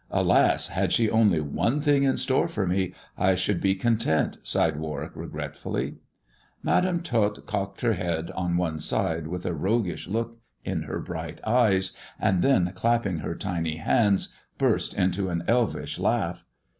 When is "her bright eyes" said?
10.82-11.96